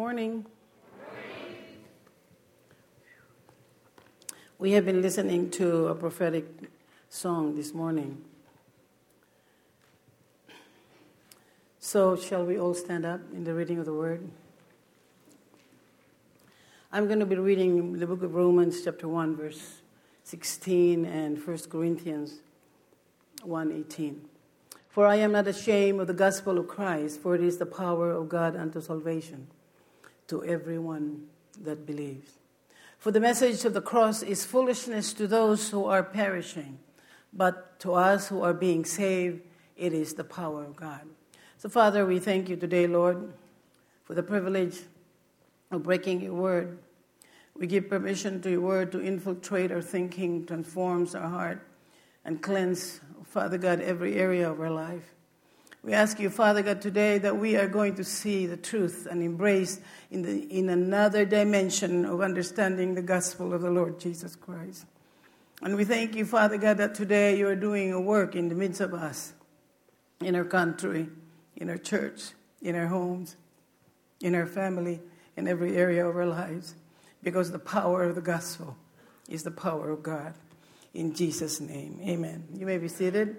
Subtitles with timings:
[0.00, 0.46] morning.
[4.58, 6.46] We have been listening to a prophetic
[7.10, 8.24] song this morning.
[11.80, 14.26] So, shall we all stand up in the reading of the word?
[16.90, 19.82] I'm going to be reading the book of Romans, chapter 1, verse
[20.24, 22.38] 16, and 1 Corinthians
[23.42, 24.22] 1 18.
[24.88, 28.10] For I am not ashamed of the gospel of Christ, for it is the power
[28.10, 29.48] of God unto salvation
[30.30, 31.26] to everyone
[31.62, 32.32] that believes.
[32.98, 36.78] For the message of the cross is foolishness to those who are perishing,
[37.32, 39.42] but to us who are being saved,
[39.76, 41.02] it is the power of God.
[41.58, 43.32] So, Father, we thank you today, Lord,
[44.04, 44.80] for the privilege
[45.70, 46.78] of breaking your word.
[47.54, 51.66] We give permission to your word to infiltrate our thinking, transforms our heart,
[52.24, 53.00] and cleanse
[53.30, 55.14] Father God, every area of our life.
[55.82, 59.22] We ask you, Father God, today that we are going to see the truth and
[59.22, 59.80] embrace
[60.10, 64.84] in, the, in another dimension of understanding the gospel of the Lord Jesus Christ.
[65.62, 68.54] And we thank you, Father God, that today you are doing a work in the
[68.54, 69.32] midst of us,
[70.20, 71.08] in our country,
[71.56, 73.36] in our church, in our homes,
[74.20, 75.00] in our family,
[75.36, 76.74] in every area of our lives,
[77.22, 78.76] because the power of the gospel
[79.30, 80.34] is the power of God
[80.92, 82.00] in Jesus' name.
[82.02, 82.46] Amen.
[82.54, 83.36] You may be seated.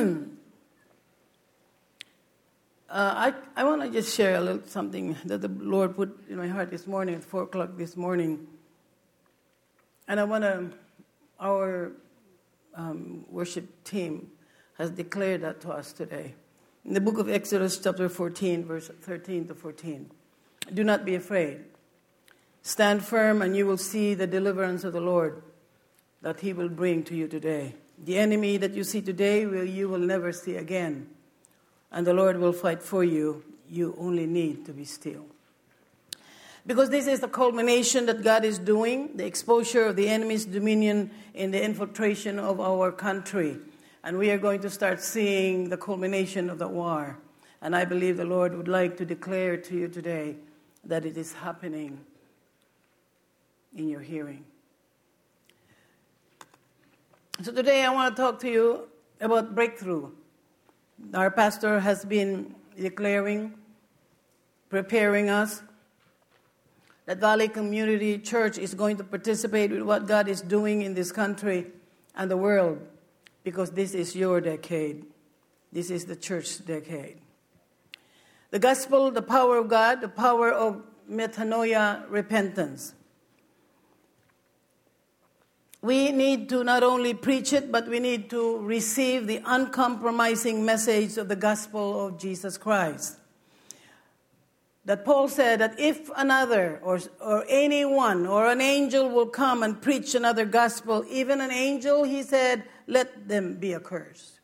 [0.00, 0.32] Uh,
[2.88, 6.48] I, I want to just share a little something that the Lord put in my
[6.48, 8.46] heart this morning at 4 o'clock this morning.
[10.08, 10.70] And I want to,
[11.38, 11.92] our
[12.74, 14.30] um, worship team
[14.78, 16.34] has declared that to us today.
[16.84, 20.10] In the book of Exodus, chapter 14, verse 13 to 14.
[20.72, 21.60] Do not be afraid.
[22.62, 25.42] Stand firm, and you will see the deliverance of the Lord
[26.22, 27.74] that He will bring to you today.
[28.04, 31.08] The enemy that you see today, will, you will never see again.
[31.92, 33.44] And the Lord will fight for you.
[33.68, 35.26] You only need to be still.
[36.66, 41.10] Because this is the culmination that God is doing the exposure of the enemy's dominion
[41.34, 43.58] in the infiltration of our country.
[44.04, 47.18] And we are going to start seeing the culmination of the war.
[47.62, 50.36] And I believe the Lord would like to declare to you today
[50.84, 52.00] that it is happening
[53.76, 54.44] in your hearing.
[57.42, 60.10] So today I want to talk to you about breakthrough.
[61.14, 63.54] Our pastor has been declaring,
[64.68, 65.62] preparing us
[67.06, 71.12] that Valley Community Church is going to participate with what God is doing in this
[71.12, 71.68] country
[72.14, 72.78] and the world
[73.42, 75.06] because this is your decade.
[75.72, 77.16] This is the church decade.
[78.50, 82.92] The gospel, the power of God, the power of metanoia, repentance.
[85.82, 91.16] We need to not only preach it, but we need to receive the uncompromising message
[91.16, 93.16] of the gospel of Jesus Christ.
[94.84, 99.80] That Paul said that if another or, or anyone or an angel will come and
[99.80, 104.40] preach another gospel, even an angel, he said, let them be accursed.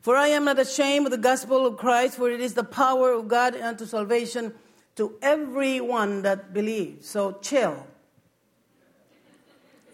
[0.00, 3.12] For I am not ashamed of the gospel of Christ, for it is the power
[3.12, 4.54] of God unto salvation
[4.96, 7.08] to everyone that believes.
[7.08, 7.86] So chill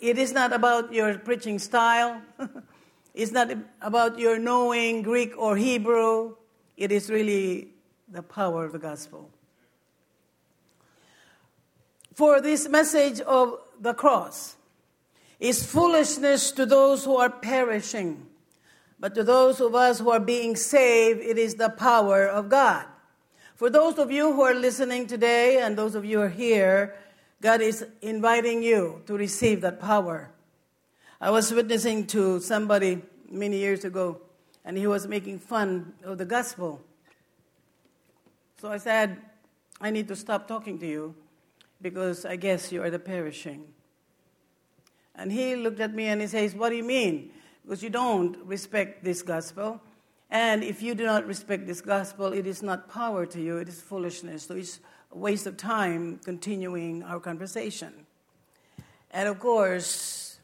[0.00, 2.20] it is not about your preaching style.
[3.14, 6.36] it's not about your knowing Greek or Hebrew.
[6.76, 7.68] It is really
[8.08, 9.30] the power of the gospel.
[12.14, 14.56] For this message of the cross
[15.38, 18.26] is foolishness to those who are perishing,
[18.98, 22.86] but to those of us who are being saved, it is the power of God.
[23.54, 26.94] For those of you who are listening today and those of you who are here,
[27.46, 30.30] God is inviting you to receive that power.
[31.20, 34.20] I was witnessing to somebody many years ago,
[34.64, 36.80] and he was making fun of the gospel.
[38.60, 39.18] So I said,
[39.80, 41.14] I need to stop talking to you
[41.80, 43.62] because I guess you are the perishing.
[45.14, 47.30] And he looked at me and he says, What do you mean?
[47.62, 49.80] Because you don't respect this gospel.
[50.30, 53.68] And if you do not respect this gospel, it is not power to you, it
[53.68, 54.48] is foolishness.
[54.48, 54.80] So it's
[55.16, 58.06] waste of time continuing our conversation.
[59.10, 60.38] And of course,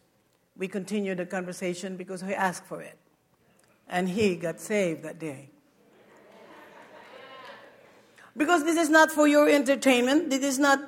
[0.57, 2.99] we continued the conversation because he asked for it.
[3.89, 5.51] And he got saved that day.
[8.35, 10.31] Because this is not for your entertainment.
[10.31, 10.81] This is not,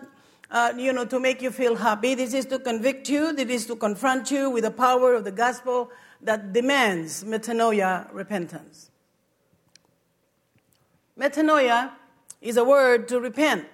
[0.51, 2.15] uh, you know, to make you feel happy.
[2.15, 3.35] This is to convict you.
[3.35, 5.91] This is to confront you with the power of the gospel
[6.23, 8.91] that demands metanoia, repentance.
[11.19, 11.91] Metanoia
[12.41, 13.67] is a word to repent.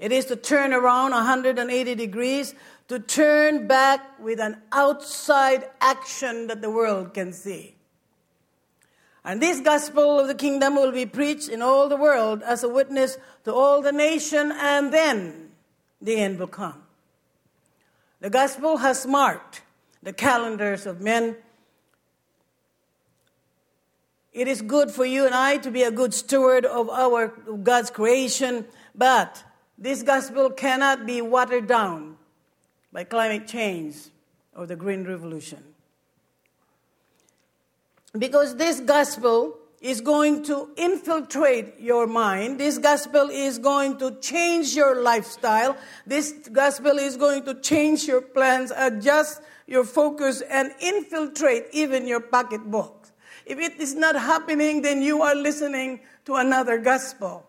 [0.00, 2.54] It is to turn around 180 degrees,
[2.88, 7.76] to turn back with an outside action that the world can see.
[9.22, 12.68] And this gospel of the kingdom will be preached in all the world as a
[12.68, 15.50] witness to all the nation, and then
[16.00, 16.82] the end will come.
[18.20, 19.60] The gospel has marked
[20.02, 21.36] the calendars of men.
[24.32, 27.64] It is good for you and I to be a good steward of our of
[27.64, 28.64] God's creation,
[28.94, 29.44] but
[29.80, 32.16] this gospel cannot be watered down
[32.92, 33.96] by climate change
[34.54, 35.64] or the green revolution.
[38.16, 42.60] Because this gospel is going to infiltrate your mind.
[42.60, 45.76] This gospel is going to change your lifestyle.
[46.06, 52.20] This gospel is going to change your plans, adjust your focus, and infiltrate even your
[52.20, 53.08] pocketbook.
[53.46, 57.46] If it is not happening, then you are listening to another gospel.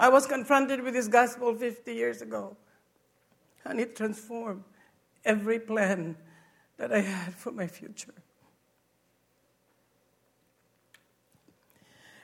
[0.00, 2.56] I was confronted with this gospel 50 years ago,
[3.66, 4.64] and it transformed
[5.26, 6.16] every plan
[6.78, 8.14] that I had for my future.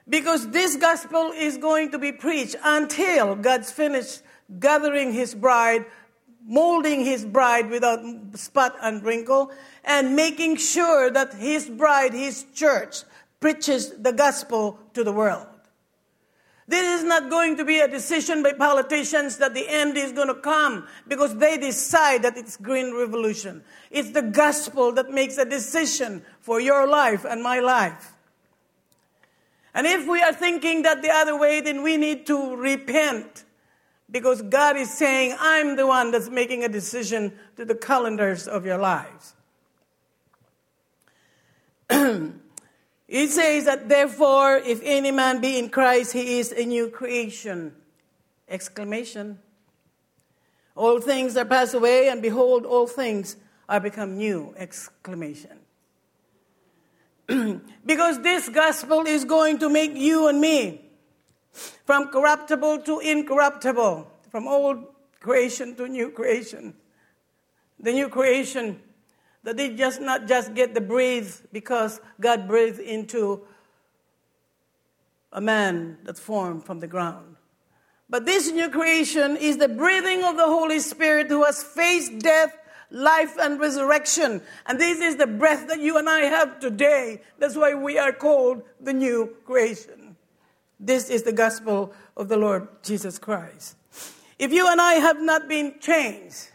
[0.08, 4.22] Because this gospel is going to be preached until God's finished
[4.58, 5.84] gathering his bride,
[6.46, 8.00] molding his bride without
[8.38, 9.50] spot and wrinkle,
[9.84, 13.02] and making sure that his bride, his church,
[13.38, 15.46] preaches the gospel to the world.
[16.68, 20.28] This is not going to be a decision by politicians that the end is going
[20.28, 23.62] to come because they decide that it's green revolution.
[23.90, 28.14] It's the gospel that makes a decision for your life and my life.
[29.74, 33.44] And if we are thinking that the other way, then we need to repent.
[34.10, 38.64] Because God is saying, I'm the one that's making a decision to the calendars of
[38.64, 39.34] your lives.
[43.08, 47.72] it says that, therefore, if any man be in Christ, he is a new creation.
[48.48, 49.38] Exclamation.
[50.74, 53.36] All things are passed away, and behold, all things
[53.68, 54.54] are become new.
[54.56, 55.58] Exclamation.
[57.86, 60.82] because this gospel is going to make you and me
[61.84, 64.84] from corruptible to incorruptible, from old
[65.20, 66.74] creation to new creation.
[67.80, 68.80] The new creation
[69.46, 73.42] that they just not just get the breathe because God breathed into
[75.32, 77.36] a man that's formed from the ground.
[78.10, 82.58] But this new creation is the breathing of the Holy Spirit who has faced death
[82.90, 84.42] life and resurrection.
[84.66, 87.22] And this is the breath that you and I have today.
[87.38, 90.16] That's why we are called the new creation.
[90.80, 93.76] This is the gospel of the Lord Jesus Christ.
[94.40, 96.48] If you and I have not been changed,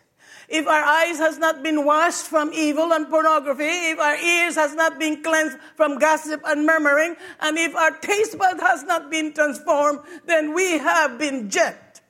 [0.52, 4.76] if our eyes has not been washed from evil and pornography, if our ears has
[4.76, 9.34] not been cleansed from gossip and murmuring, and if our taste bud has not been
[9.34, 12.02] transformed, then we have been jet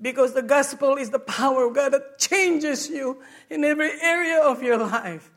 [0.00, 4.62] because the gospel is the power of God that changes you in every area of
[4.62, 5.30] your life.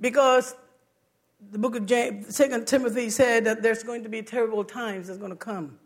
[0.00, 0.54] Because
[1.50, 5.18] the book of James, Second Timothy said that there's going to be terrible times that's
[5.18, 5.78] going to come.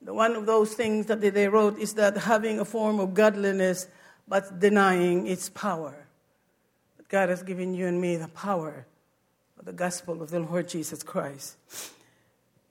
[0.00, 3.88] One of those things that they wrote is that having a form of godliness
[4.26, 6.06] but denying its power.
[6.96, 8.86] But God has given you and me the power
[9.58, 11.56] of the gospel of the Lord Jesus Christ.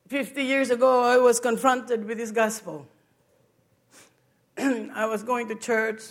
[0.08, 2.88] 50 years ago, I was confronted with this gospel.
[4.58, 6.02] I was going to church,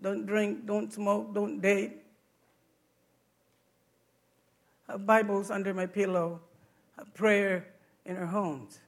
[0.00, 2.02] don't drink, don't smoke, don't date.
[4.88, 6.40] Have Bibles under my pillow,
[7.14, 7.66] prayer
[8.04, 8.78] in our homes.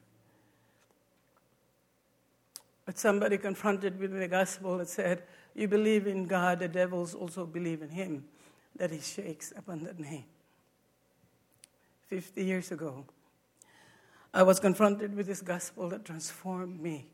[2.87, 5.25] But somebody confronted with the gospel that said,
[5.55, 8.25] You believe in God, the devils also believe in him.
[8.77, 10.25] That he shakes upon that name.
[12.07, 13.05] 50 years ago.
[14.33, 17.07] I was confronted with this gospel that transformed me.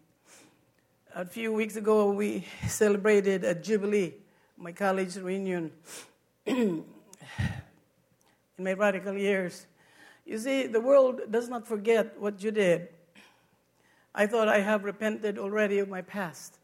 [1.14, 4.14] A few weeks ago, we celebrated a jubilee,
[4.56, 5.72] my college reunion,
[8.58, 9.66] in my radical years.
[10.24, 12.88] You see, the world does not forget what you did.
[14.14, 16.58] I thought I have repented already of my past.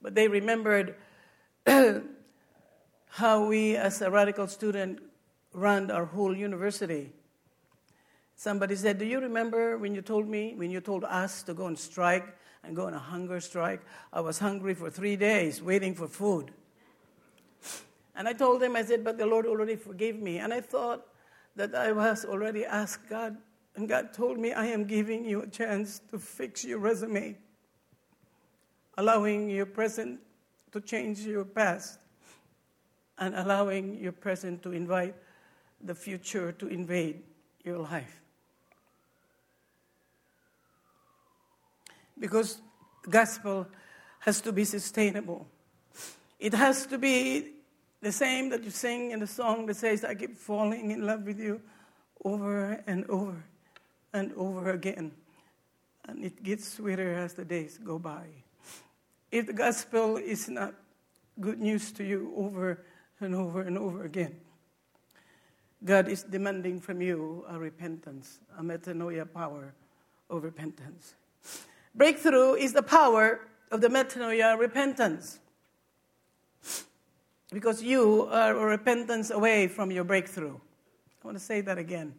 [0.00, 0.94] But they remembered
[3.08, 5.00] how we, as a radical student,
[5.52, 7.12] ran our whole university
[8.38, 11.66] Somebody said, Do you remember when you told me, when you told us to go
[11.66, 13.80] on strike and go on a hunger strike?
[14.12, 16.52] I was hungry for three days waiting for food.
[18.18, 20.38] And I told him, I said, But the Lord already forgave me.
[20.38, 21.06] And I thought
[21.56, 23.38] that I was already asked God,
[23.74, 27.38] and God told me, I am giving you a chance to fix your resume,
[28.98, 30.20] allowing your present
[30.72, 32.00] to change your past,
[33.16, 35.14] and allowing your present to invite
[35.80, 37.22] the future to invade
[37.64, 38.20] your life.
[42.20, 42.60] because
[43.08, 43.66] gospel
[44.20, 45.46] has to be sustainable.
[46.38, 47.52] It has to be
[48.00, 51.24] the same that you sing in the song that says, I keep falling in love
[51.24, 51.60] with you
[52.24, 53.42] over and over
[54.12, 55.12] and over again.
[56.06, 58.26] And it gets sweeter as the days go by.
[59.30, 60.74] If the gospel is not
[61.40, 62.84] good news to you over
[63.20, 64.36] and over and over again,
[65.84, 69.74] God is demanding from you a repentance, a metanoia power
[70.30, 71.14] of repentance.
[71.94, 73.40] Breakthrough is the power
[73.70, 75.38] of the metanoia repentance.
[77.50, 80.54] Because you are a repentance away from your breakthrough.
[80.54, 82.14] I want to say that again.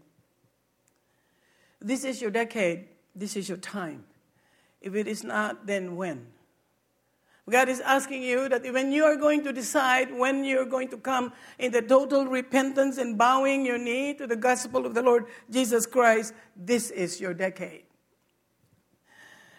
[1.82, 4.04] This is your decade, this is your time.
[4.82, 6.28] If it is not, then when?
[7.50, 10.98] God is asking you that when you are going to decide when you're going to
[10.98, 15.26] come in the total repentance and bowing your knee to the gospel of the Lord
[15.50, 17.84] Jesus Christ, this is your decade.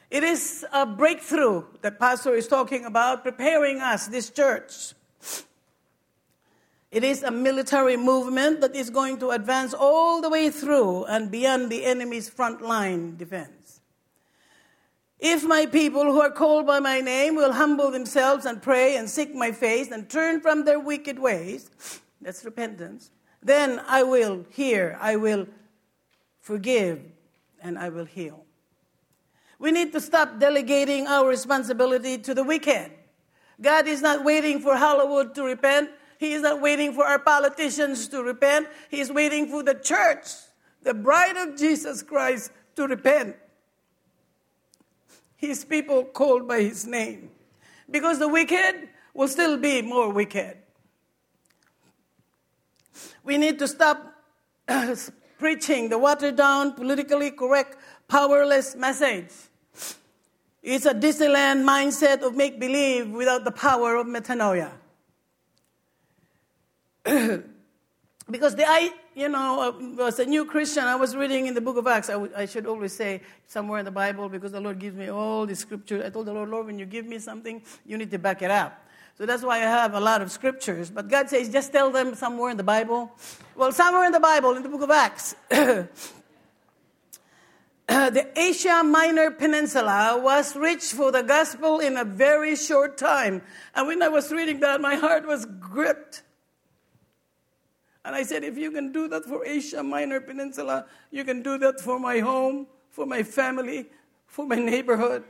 [0.09, 4.95] It is a breakthrough that Pastor is talking about, preparing us, this church.
[6.90, 11.30] It is a military movement that is going to advance all the way through and
[11.30, 13.80] beyond the enemy's front line defense.
[15.20, 19.09] If my people who are called by my name will humble themselves and pray and
[19.09, 21.70] seek my face and turn from their wicked ways,
[22.20, 23.11] that's repentance,
[23.42, 25.47] then I will hear, I will
[26.40, 27.00] forgive,
[27.62, 28.44] and I will heal.
[29.59, 32.90] We need to stop delegating our responsibility to the wicked.
[33.61, 35.90] God is not waiting for Hollywood to repent.
[36.21, 38.69] He is not waiting for our politicians to repent.
[38.91, 40.27] He is waiting for the church,
[40.83, 43.37] the bride of Jesus Christ, to repent.
[45.35, 47.31] His people called by his name.
[47.91, 50.59] Because the wicked will still be more wicked.
[53.25, 54.15] We need to stop
[55.39, 59.31] preaching the watered down, politically correct, powerless message.
[60.62, 64.80] It's a Disneyland mindset of make believe without the power of metanoia.
[68.30, 71.61] because the I, you know, uh, as a new Christian, I was reading in the
[71.61, 72.11] book of Acts.
[72.11, 75.09] I, w- I should always say somewhere in the Bible because the Lord gives me
[75.09, 76.04] all the scripture.
[76.04, 78.50] I told the Lord, Lord, when you give me something, you need to back it
[78.50, 78.87] up.
[79.16, 80.90] So that's why I have a lot of scriptures.
[80.90, 83.11] But God says, just tell them somewhere in the Bible.
[83.54, 85.88] Well, somewhere in the Bible, in the book of Acts, the
[88.37, 93.42] Asia Minor Peninsula was reached for the gospel in a very short time.
[93.75, 96.23] And when I was reading that, my heart was gripped.
[98.04, 101.59] And I said, if you can do that for Asia Minor Peninsula, you can do
[101.59, 103.87] that for my home, for my family,
[104.26, 105.25] for my neighborhood.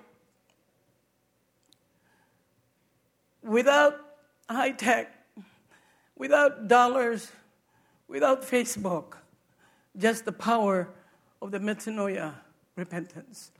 [3.42, 3.98] Without
[4.48, 5.12] high tech,
[6.16, 7.32] without dollars,
[8.06, 9.14] without Facebook,
[9.96, 10.88] just the power
[11.42, 12.34] of the metanoia
[12.76, 13.50] repentance.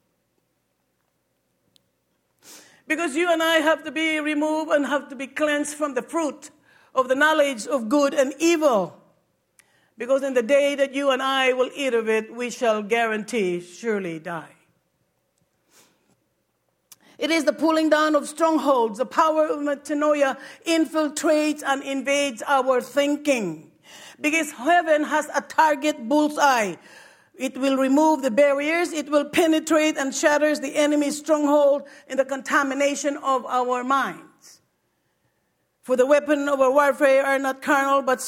[2.86, 6.02] Because you and I have to be removed and have to be cleansed from the
[6.02, 6.50] fruit
[6.94, 8.99] of the knowledge of good and evil.
[10.00, 13.60] Because in the day that you and I will eat of it, we shall guarantee
[13.60, 14.56] surely die.
[17.18, 18.96] It is the pulling down of strongholds.
[18.96, 23.72] The power of metanoia infiltrates and invades our thinking.
[24.18, 26.76] Because heaven has a target bullseye
[27.34, 28.92] it will remove the barriers.
[28.92, 34.62] It will penetrate and shatters the enemy's stronghold in the contamination of our minds.
[35.82, 38.20] For the weapon of our warfare are not carnal, but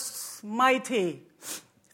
[0.42, 1.28] mighty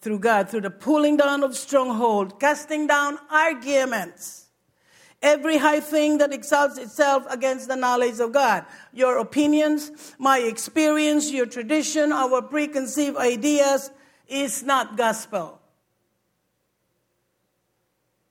[0.01, 4.47] through God, through the pulling down of stronghold, casting down arguments.
[5.21, 8.65] Every high thing that exalts itself against the knowledge of God.
[8.93, 13.91] Your opinions, my experience, your tradition, our preconceived ideas
[14.29, 15.61] is not gospel.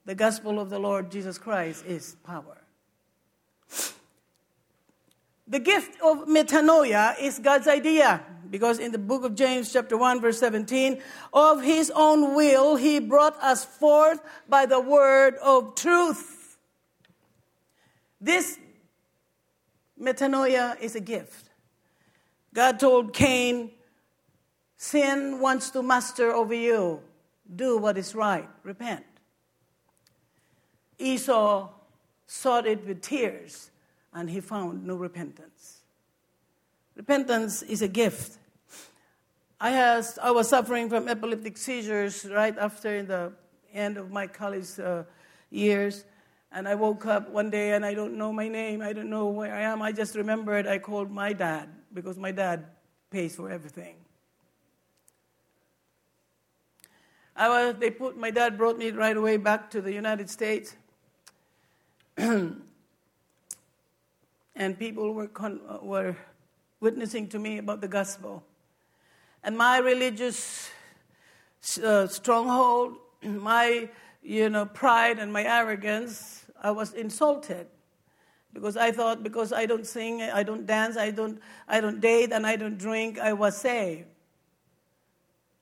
[0.05, 2.57] The gospel of the Lord Jesus Christ is power.
[5.49, 10.21] The gift of metanoia is God's idea because in the book of James, chapter 1,
[10.21, 11.01] verse 17,
[11.33, 16.57] of his own will he brought us forth by the word of truth.
[18.19, 18.57] This
[19.99, 21.49] metanoia is a gift.
[22.53, 23.71] God told Cain,
[24.77, 27.01] Sin wants to master over you.
[27.55, 29.05] Do what is right, repent.
[30.99, 31.69] Esau
[32.27, 33.71] sought it with tears,
[34.13, 35.81] and he found no repentance.
[36.95, 38.36] Repentance is a gift.
[39.59, 43.33] I, has, I was suffering from epileptic seizures right after the
[43.73, 45.03] end of my college uh,
[45.49, 46.05] years.
[46.51, 48.81] And I woke up one day and I don't know my name.
[48.81, 49.81] I don't know where I am.
[49.81, 52.67] I just remembered I called my dad because my dad
[53.09, 53.95] pays for everything.
[57.35, 60.75] I was, they put, my dad brought me right away back to the United States.
[62.17, 62.61] and
[64.55, 66.15] people were, con- were
[66.79, 68.43] witnessing to me about the gospel.
[69.47, 70.69] And my religious
[71.81, 73.87] uh, stronghold, my
[74.21, 77.67] you know, pride and my arrogance, I was insulted
[78.51, 82.33] because I thought because I don't sing, I don't dance, I don't, I don't date,
[82.33, 84.09] and I don't drink, I was saved.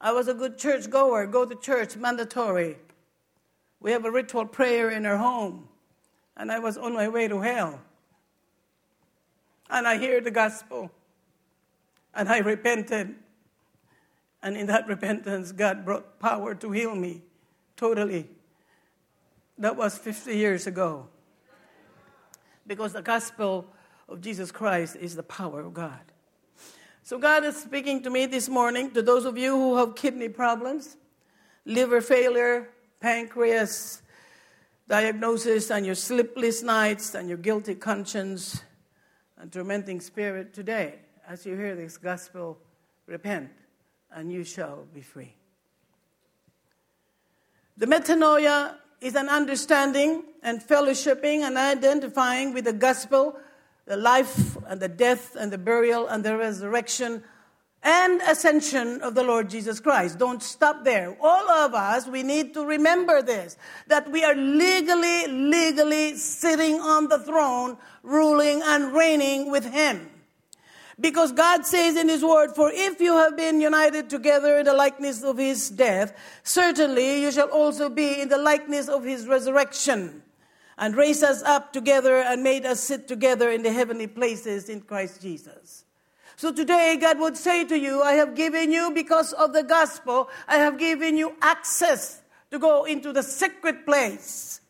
[0.01, 2.77] I was a good church goer, go to church, mandatory.
[3.79, 5.67] We have a ritual prayer in our home,
[6.35, 7.79] and I was on my way to hell.
[9.69, 10.89] And I hear the gospel,
[12.15, 13.17] and I repented.
[14.45, 17.23] And in that repentance, God brought power to heal me
[17.75, 18.29] totally.
[19.57, 21.07] That was 50 years ago
[22.67, 23.65] because the gospel
[24.07, 25.99] of Jesus Christ is the power of God.
[27.01, 30.29] So, God is speaking to me this morning to those of you who have kidney
[30.29, 30.95] problems,
[31.65, 34.03] liver failure, pancreas
[34.87, 38.63] diagnosis, and your sleepless nights, and your guilty conscience,
[39.39, 40.99] and tormenting spirit today.
[41.27, 42.59] As you hear this gospel,
[43.07, 43.49] repent,
[44.13, 45.35] and you shall be free.
[47.77, 53.37] The metanoia is an understanding and fellowshipping and identifying with the gospel,
[53.85, 57.23] the life and the death and the burial and the resurrection
[57.85, 60.17] and ascension of the Lord Jesus Christ.
[60.17, 61.15] Don't stop there.
[61.21, 63.57] All of us, we need to remember this
[63.87, 70.09] that we are legally, legally sitting on the throne, ruling and reigning with Him.
[70.99, 74.73] Because God says in His Word, For if you have been united together in the
[74.73, 80.23] likeness of His death, certainly you shall also be in the likeness of His resurrection,
[80.77, 84.81] and raise us up together and made us sit together in the heavenly places in
[84.81, 85.83] Christ Jesus.
[86.37, 90.29] So today, God would say to you, I have given you, because of the gospel,
[90.47, 92.21] I have given you access
[92.51, 94.61] to go into the secret place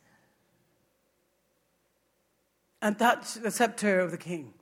[2.82, 4.55] and touch the scepter of the king.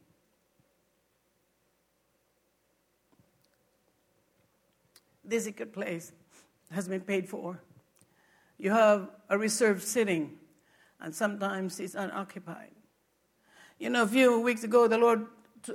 [5.33, 6.11] This secret place
[6.69, 7.59] has been paid for.
[8.59, 10.37] You have a reserved sitting,
[11.01, 12.69] and sometimes it's unoccupied.
[13.79, 15.25] You know, a few weeks ago, the Lord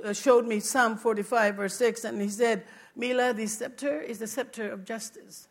[0.01, 2.63] uh, showed me Psalm 45, verse 6, and He said,
[2.95, 5.49] Mila, the scepter is the scepter of justice.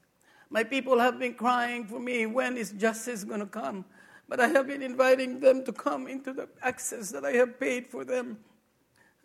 [0.49, 3.85] My people have been crying for me, when is justice going to come?
[4.27, 7.87] But I have been inviting them to come into the access that I have paid
[7.87, 8.39] for them.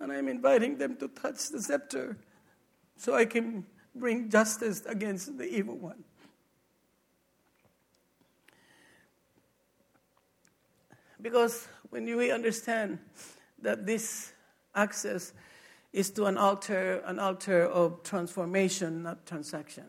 [0.01, 2.17] And I'm inviting them to touch the scepter
[2.97, 6.03] so I can bring justice against the evil one.
[11.21, 12.99] Because when we understand
[13.62, 14.34] that this
[14.75, 15.34] access
[15.93, 19.86] is to an altar, an altar of transformation, not transaction.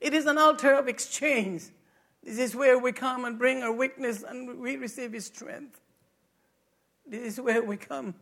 [0.00, 1.62] It is an altar of exchange.
[2.22, 5.80] This is where we come and bring our weakness and we receive His strength.
[7.06, 8.14] This is where we come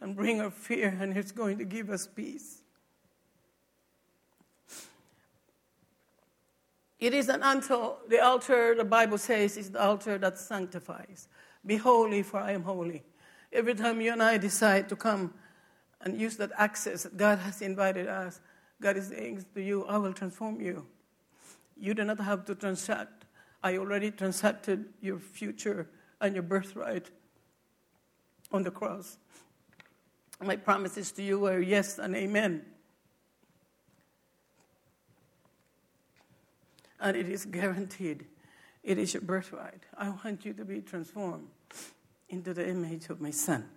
[0.00, 2.62] and bring our fear, and He's going to give us peace.
[6.98, 11.28] It is an altar, the altar, the Bible says, is the altar that sanctifies.
[11.64, 13.04] Be holy, for I am holy.
[13.52, 15.32] Every time you and I decide to come
[16.00, 18.40] and use that access that God has invited us,
[18.80, 20.86] God is saying to you, I will transform you.
[21.76, 23.26] You do not have to transact.
[23.62, 25.88] I already transacted your future
[26.20, 27.10] and your birthright
[28.52, 29.18] on the cross.
[30.40, 32.64] My promises to you are yes and amen.
[37.00, 38.26] And it is guaranteed.
[38.82, 39.84] It is your birthright.
[39.96, 41.48] I want you to be transformed
[42.28, 43.68] into the image of my son.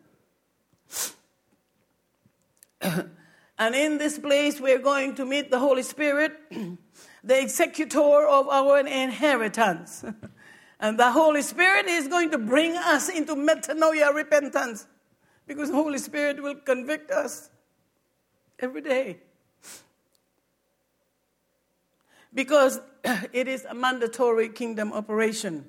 [2.82, 6.34] and in this place, we're going to meet the Holy Spirit,
[7.24, 10.04] the executor of our inheritance.
[10.80, 14.88] and the Holy Spirit is going to bring us into metanoia repentance
[15.48, 17.50] because the Holy Spirit will convict us
[18.60, 19.20] every day.
[22.34, 22.80] Because
[23.34, 25.66] it is a mandatory kingdom operation.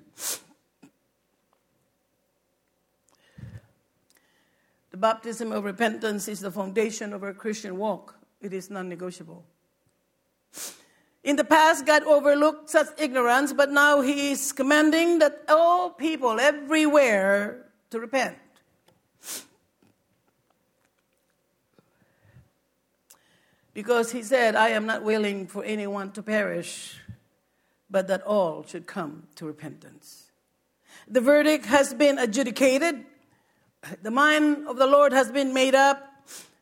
[4.90, 8.14] The baptism of repentance is the foundation of our Christian walk.
[8.40, 9.44] It is non negotiable.
[11.24, 16.40] In the past, God overlooked such ignorance, but now He is commanding that all people
[16.40, 18.36] everywhere to repent.
[23.74, 26.98] Because He said, I am not willing for anyone to perish,
[27.90, 30.30] but that all should come to repentance.
[31.08, 33.04] The verdict has been adjudicated.
[34.02, 36.08] The mind of the Lord has been made up.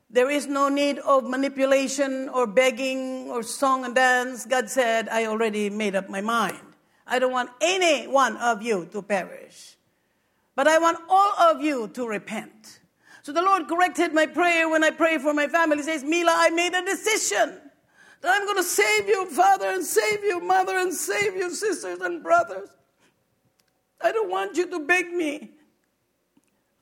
[0.08, 4.44] There is no need of manipulation or begging or song and dance.
[4.44, 6.58] God said, I already made up my mind.
[7.06, 9.76] I don't want any one of you to perish,
[10.56, 12.79] but I want all of you to repent.
[13.22, 15.78] So the Lord corrected my prayer when I pray for my family.
[15.78, 17.60] He says, Mila, I made a decision
[18.20, 22.00] that I'm going to save you, father, and save you, mother, and save you, sisters
[22.00, 22.68] and brothers.
[24.00, 25.50] I don't want you to beg me.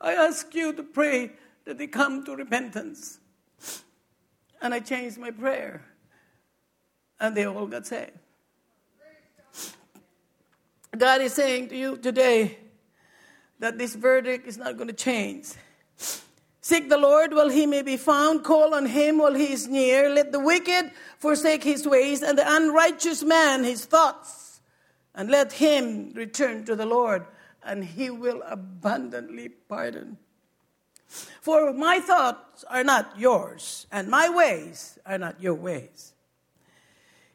[0.01, 1.33] I ask you to pray
[1.65, 3.19] that they come to repentance.
[4.63, 5.85] And I changed my prayer.
[7.21, 8.13] And they all got saved.
[10.97, 12.59] God is saying to you today
[13.59, 15.49] that this verdict is not going to change.
[16.69, 20.11] Seek the Lord while he may be found, call on him while he is near.
[20.11, 24.61] Let the wicked forsake his ways, and the unrighteous man his thoughts,
[25.15, 27.25] and let him return to the Lord,
[27.63, 30.19] and he will abundantly pardon.
[31.41, 36.13] For my thoughts are not yours, and my ways are not your ways.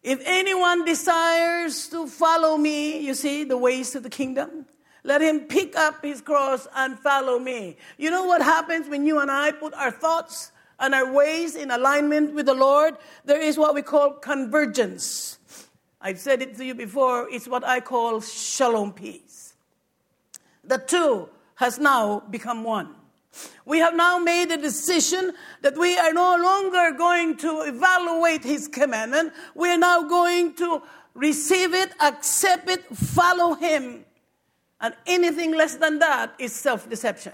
[0.04, 4.67] If anyone desires to follow me, you see, the ways of the kingdom,
[5.03, 7.77] let him pick up his cross and follow me.
[7.97, 11.71] You know what happens when you and I put our thoughts and our ways in
[11.71, 12.95] alignment with the Lord?
[13.25, 15.39] There is what we call convergence.
[16.01, 19.53] I've said it to you before, it's what I call shalom peace.
[20.63, 22.95] The two has now become one.
[23.65, 28.67] We have now made a decision that we are no longer going to evaluate His
[28.67, 29.33] commandment.
[29.55, 34.05] We are now going to receive it, accept it, follow Him.
[34.84, 37.34] And anything less than that is self deception.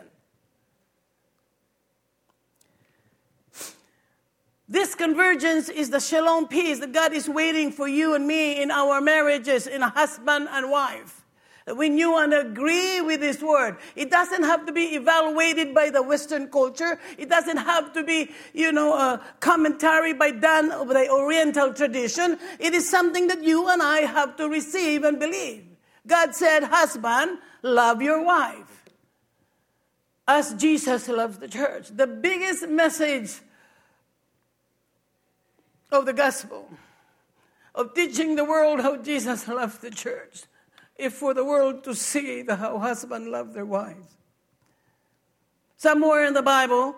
[4.69, 8.71] This convergence is the shalom peace that God is waiting for you and me in
[8.71, 11.19] our marriages, in a husband and wife
[11.75, 16.01] when you to agree with this word, it doesn't have to be evaluated by the
[16.01, 16.99] Western culture.
[17.17, 22.37] It doesn't have to be, you know, a commentary by Dan of the Oriental tradition.
[22.59, 25.68] It is something that you and I have to receive and believe.
[26.05, 28.85] God said, husband, love your wife.
[30.27, 31.89] As Jesus loves the church.
[31.89, 33.41] The biggest message
[35.91, 36.69] of the gospel,
[37.73, 40.43] of teaching the world how Jesus loved the church
[40.99, 44.15] if for the world to see the, how husbands love their wives.
[45.77, 46.93] Somewhere in the Bible,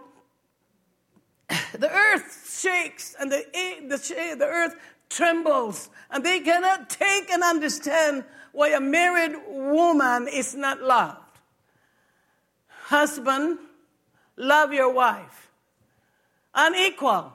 [1.78, 3.46] the earth shakes and the,
[3.88, 4.76] the, the earth
[5.08, 11.18] trembles, and they cannot take and understand why a married woman is not loved.
[12.68, 13.58] Husband,
[14.36, 15.50] love your wife.
[16.54, 17.34] Unequal.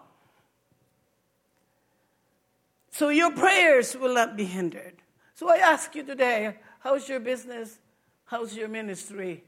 [2.91, 4.95] So your prayers will not be hindered.
[5.35, 7.79] So I ask you today how's your business?
[8.27, 9.45] How's your ministry?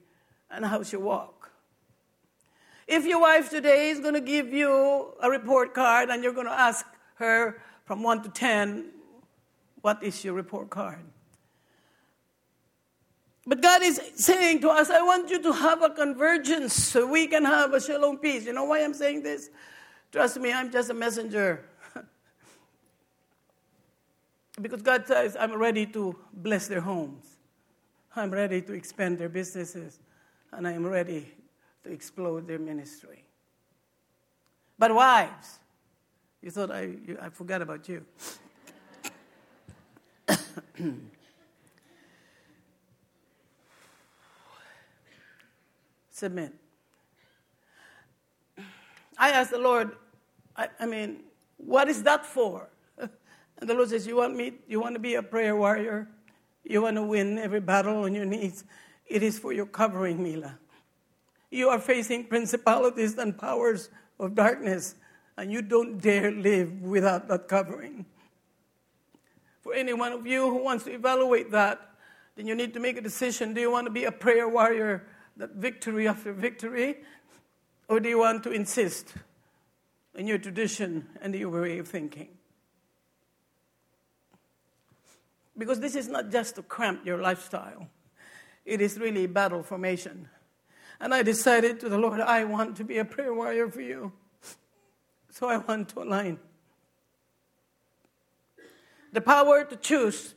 [0.51, 1.51] And how's your walk?
[2.87, 6.47] If your wife today is going to give you a report card and you're going
[6.47, 8.87] to ask her from 1 to 10,
[9.83, 11.05] what is your report card?
[13.49, 17.27] But God is saying to us, I want you to have a convergence so we
[17.27, 18.45] can have a shalom peace.
[18.45, 19.49] You know why I'm saying this?
[20.13, 21.65] Trust me, I'm just a messenger.
[24.61, 27.39] Because God says, I'm ready to bless their homes.
[28.15, 30.01] I'm ready to expand their businesses.
[30.53, 31.33] And I am ready
[31.85, 33.25] to explode their ministry.
[34.79, 35.61] But wives,
[36.43, 38.05] you thought I, you, I forgot about you.
[46.19, 46.53] Submit.
[49.17, 49.93] I asked the Lord,
[50.57, 51.21] I, I mean,
[51.59, 52.69] what is that for?
[52.99, 54.55] And the Lord says, You want me?
[54.67, 56.09] You want to be a prayer warrior?
[56.65, 58.65] You want to win every battle on your knees?
[59.07, 60.59] It is for your covering, Mila.
[61.53, 64.97] You are facing principalities and powers of darkness,
[65.37, 68.07] and you don't dare live without that covering.
[69.61, 71.81] For any one of you who wants to evaluate that,
[72.35, 73.55] then you need to make a decision.
[73.55, 75.07] Do you want to be a prayer warrior,
[75.38, 76.98] that victory after victory?
[77.88, 79.14] Or do you want to insist
[80.14, 82.29] in your tradition and your way of thinking?
[85.57, 87.88] Because this is not just to cramp your lifestyle,
[88.64, 90.29] it is really battle formation.
[91.01, 94.12] And I decided to the Lord, I want to be a prayer warrior for you.
[95.31, 96.38] So I want to align.
[99.12, 100.35] The power to choose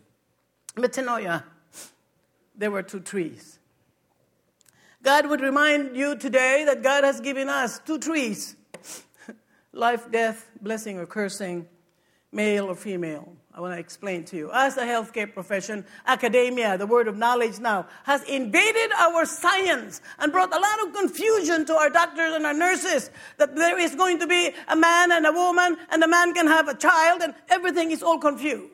[0.75, 1.43] metanoia.
[2.55, 3.59] There were two trees.
[5.03, 8.55] God would remind you today that God has given us two trees
[9.73, 11.67] life, death, blessing, or cursing,
[12.31, 13.33] male or female.
[13.53, 14.51] I want to explain to you.
[14.53, 20.31] As a healthcare profession, academia, the word of knowledge now, has invaded our science and
[20.31, 24.19] brought a lot of confusion to our doctors and our nurses that there is going
[24.19, 27.33] to be a man and a woman, and the man can have a child, and
[27.49, 28.71] everything is all confused.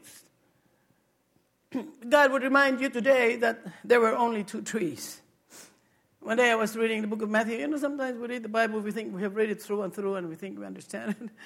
[2.09, 5.21] God would remind you today that there were only two trees
[6.19, 7.57] One day I was reading the book of Matthew.
[7.57, 9.93] You know, sometimes we read the Bible, we think we have read it through and
[9.93, 11.29] through, and we think we understand it.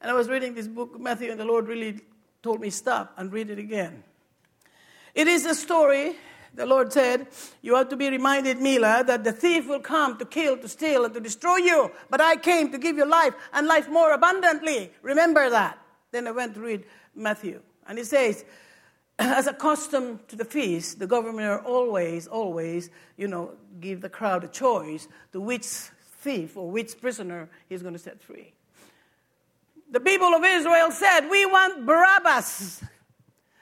[0.00, 2.00] And I was reading this book Matthew, and the Lord really
[2.40, 4.04] told me, stop and read it again.
[5.12, 6.14] It is a story,
[6.54, 7.26] the Lord said,
[7.62, 11.04] you have to be reminded, Mila, that the thief will come to kill, to steal,
[11.04, 11.90] and to destroy you.
[12.10, 14.92] But I came to give you life and life more abundantly.
[15.02, 15.78] Remember that.
[16.12, 17.60] Then I went to read Matthew.
[17.88, 18.44] And he says,
[19.18, 24.44] as a custom to the feast, the governor always, always, you know, give the crowd
[24.44, 28.52] a choice to which thief or which prisoner he's going to set free.
[29.90, 32.84] The people of Israel said, We want Barabbas,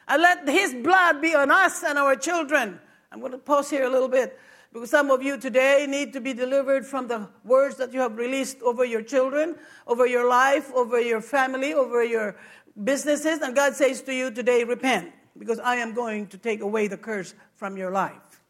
[0.09, 2.79] and let his blood be on us and our children.
[3.11, 4.39] I'm going to pause here a little bit
[4.73, 8.19] because some of you today need to be delivered from the words that you have
[8.19, 12.37] released over your children, over your life, over your family, over your
[12.85, 13.41] businesses.
[13.41, 16.97] And God says to you today, Repent because I am going to take away the
[16.97, 18.43] curse from your life.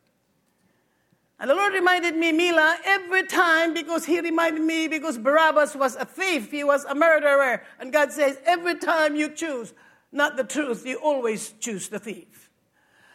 [1.38, 5.94] And the Lord reminded me, Mila, every time because He reminded me because Barabbas was
[5.96, 7.62] a thief, he was a murderer.
[7.78, 9.74] And God says, every time you choose
[10.12, 12.50] not the truth, you always choose the thief.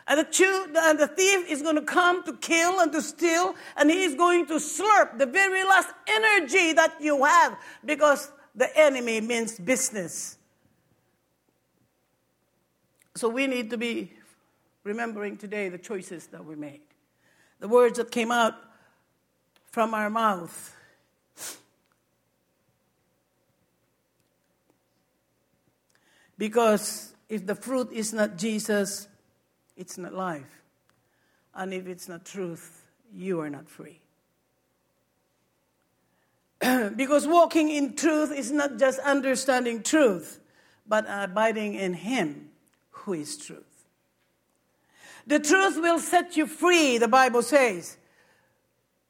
[0.07, 3.89] And the, and the thief is going to come to kill and to steal, and
[3.89, 9.21] he is going to slurp the very last energy that you have because the enemy
[9.21, 10.37] means business.
[13.15, 14.13] So we need to be
[14.83, 16.81] remembering today the choices that we made,
[17.59, 18.55] the words that came out
[19.65, 20.75] from our mouth.
[26.37, 29.07] Because if the fruit is not Jesus,
[29.75, 30.61] it's not life.
[31.53, 33.99] And if it's not truth, you are not free.
[36.95, 40.39] because walking in truth is not just understanding truth,
[40.87, 42.50] but abiding in Him
[42.91, 43.85] who is truth.
[45.27, 47.97] The truth will set you free, the Bible says.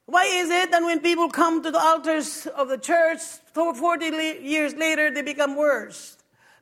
[0.06, 3.20] Why is it that when people come to the altars of the church
[3.54, 4.06] 40
[4.42, 6.18] years later, they become worse?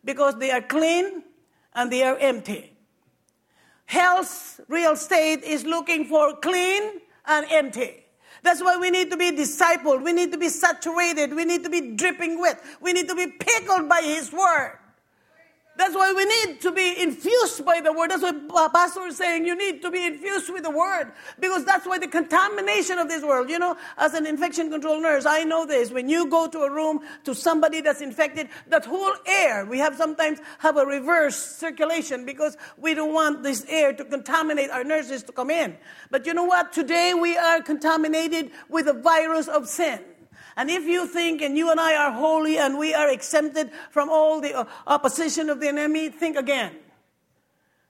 [0.05, 1.23] Because they are clean
[1.73, 2.73] and they are empty.
[3.85, 8.05] Hell's real state is looking for clean and empty.
[8.43, 10.03] That's why we need to be discipled.
[10.03, 11.33] We need to be saturated.
[11.33, 12.61] We need to be dripping wet.
[12.81, 14.78] We need to be pickled by His Word.
[15.79, 18.11] That's why we need to be infused by the word.
[18.11, 21.13] That's why Pastor is saying you need to be infused with the word.
[21.39, 25.25] Because that's why the contamination of this world, you know, as an infection control nurse,
[25.25, 25.89] I know this.
[25.89, 29.95] When you go to a room to somebody that's infected, that whole air, we have
[29.95, 35.23] sometimes have a reverse circulation because we don't want this air to contaminate our nurses
[35.23, 35.77] to come in.
[36.11, 36.73] But you know what?
[36.73, 40.01] Today we are contaminated with the virus of sin.
[40.55, 44.09] And if you think and you and I are holy and we are exempted from
[44.09, 46.75] all the uh, opposition of the enemy, think again.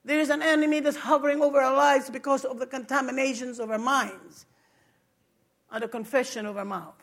[0.06, 3.78] There is an enemy that's hovering over our lives because of the contaminations of our
[3.78, 4.46] minds
[5.72, 6.96] and the confession of our mouth.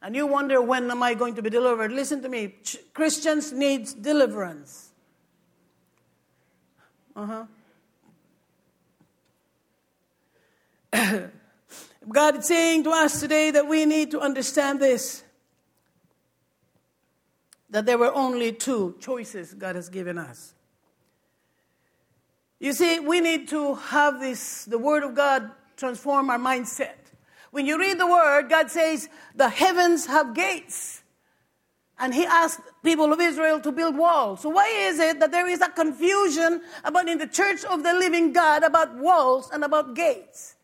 [0.00, 1.90] And you wonder, when am I going to be delivered?
[1.90, 2.54] Listen to me.
[2.94, 4.90] Christians need deliverance.
[7.16, 7.46] Uh
[10.92, 11.20] huh.
[12.08, 15.24] God is saying to us today that we need to understand this
[17.70, 20.54] that there were only two choices God has given us.
[22.60, 26.96] You see, we need to have this, the Word of God transform our mindset.
[27.50, 31.02] When you read the Word, God says, the heavens have gates.
[31.98, 34.40] And He asked people of Israel to build walls.
[34.40, 37.92] So, why is it that there is a confusion about in the church of the
[37.92, 40.54] living God about walls and about gates?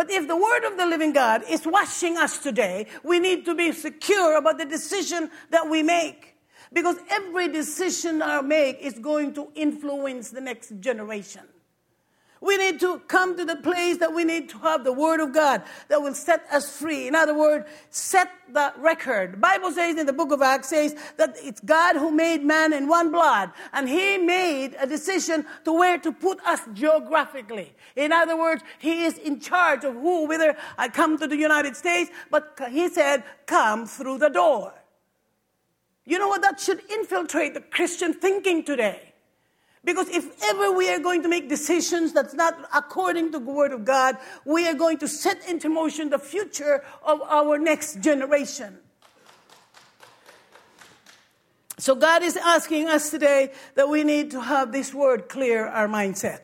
[0.00, 3.54] But if the word of the living God is washing us today, we need to
[3.54, 6.36] be secure about the decision that we make.
[6.72, 11.42] Because every decision I make is going to influence the next generation.
[12.42, 15.34] We need to come to the place that we need to have the Word of
[15.34, 17.06] God that will set us free.
[17.06, 19.34] In other words, set the record.
[19.34, 22.72] The Bible says in the book of Acts says that it's God who made man
[22.72, 27.74] in one blood, and He made a decision to where to put us geographically.
[27.94, 31.76] In other words, He is in charge of who, whether I come to the United
[31.76, 34.72] States, but He said, come through the door.
[36.06, 36.40] You know what?
[36.40, 39.09] That should infiltrate the Christian thinking today.
[39.82, 43.72] Because if ever we are going to make decisions that's not according to the Word
[43.72, 48.78] of God, we are going to set into motion the future of our next generation.
[51.78, 55.88] So God is asking us today that we need to have this word clear our
[55.88, 56.40] mindset.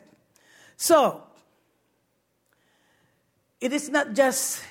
[0.77, 1.23] So,
[3.61, 4.63] it is not just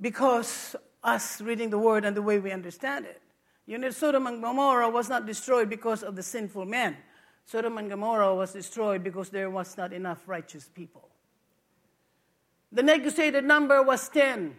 [0.00, 3.20] because us reading the word and the way we understand it.
[3.68, 6.96] You know, Sodom and Gomorrah was not destroyed because of the sinful men.
[7.44, 11.10] Sodom and Gomorrah was destroyed because there was not enough righteous people.
[12.72, 14.56] The negotiated number was 10.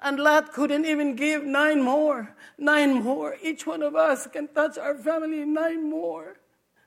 [0.00, 2.34] And Lot couldn't even give nine more.
[2.58, 3.36] Nine more.
[3.40, 6.40] Each one of us can touch our family nine more.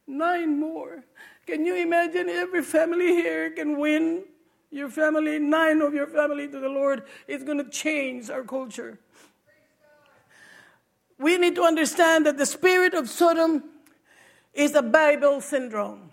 [0.06, 1.06] Nine more.
[1.47, 4.26] Can you imagine every family here can win
[4.69, 7.04] your family, nine of your family to the Lord?
[7.26, 8.99] It's going to change our culture.
[11.17, 13.63] We need to understand that the spirit of Sodom
[14.54, 16.12] is a Babel syndrome.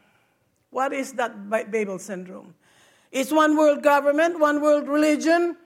[0.71, 2.55] What is that Babel syndrome?
[3.11, 5.57] It's one world government, one world religion,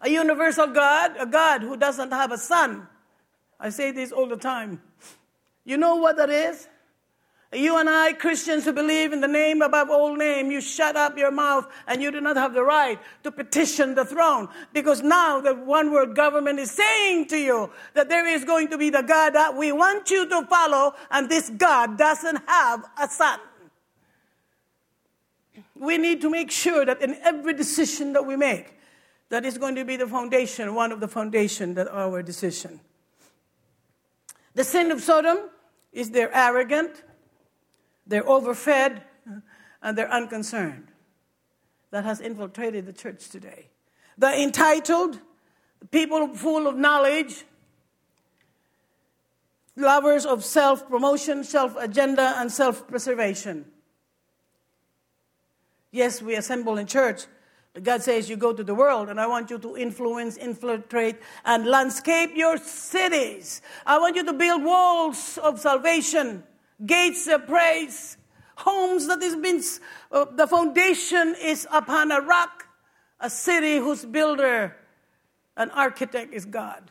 [0.00, 2.86] a universal God, a God who doesn't have a son.
[3.58, 4.82] I say this all the time.
[5.64, 6.68] You know what that is?
[7.52, 11.18] You and I, Christians who believe in the name above all name, you shut up
[11.18, 14.48] your mouth and you do not have the right to petition the throne.
[14.72, 18.78] Because now the one world government is saying to you that there is going to
[18.78, 23.08] be the God that we want you to follow, and this God doesn't have a
[23.08, 23.40] son.
[25.74, 28.74] We need to make sure that in every decision that we make,
[29.28, 32.78] that is going to be the foundation, one of the foundation that our decision.
[34.54, 35.38] The sin of Sodom
[35.92, 37.02] is they're arrogant,
[38.10, 39.00] they're overfed,
[39.82, 40.88] and they're unconcerned.
[41.92, 43.68] That has infiltrated the church today.
[44.18, 45.18] The entitled,
[45.90, 47.44] people full of knowledge,
[49.76, 53.64] lovers of self promotion, self agenda, and self preservation.
[55.92, 57.22] Yes, we assemble in church
[57.72, 61.16] But God says you go to the world and I want you to influence, infiltrate,
[61.44, 63.62] and landscape your cities.
[63.86, 66.42] I want you to build walls of salvation,
[66.84, 68.16] gates of praise,
[68.56, 69.62] homes that has been,
[70.12, 72.66] uh, the foundation is upon a rock,
[73.20, 74.76] a city whose builder
[75.56, 76.90] and architect is God.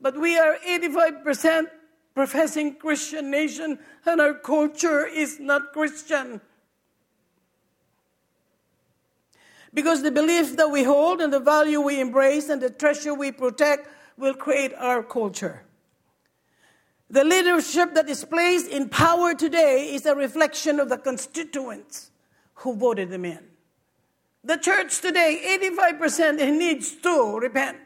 [0.00, 1.66] But we are 85%
[2.14, 6.40] professing Christian nation and our culture is not Christian.
[9.74, 13.32] Because the belief that we hold and the value we embrace and the treasure we
[13.32, 15.62] protect will create our culture.
[17.10, 22.10] The leadership that is placed in power today is a reflection of the constituents
[22.54, 23.40] who voted them in.
[24.44, 27.78] The church today, 85% needs to repent.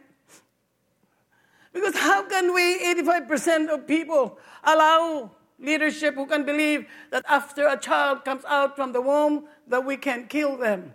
[1.72, 7.78] Because how can we, 85% of people, allow leadership who can believe that after a
[7.78, 10.94] child comes out from the womb, that we can kill them?